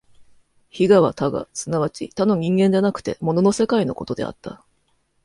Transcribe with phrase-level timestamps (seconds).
[0.71, 4.65] 非我は他我即ち他の人間でなくて物の世界のことであった。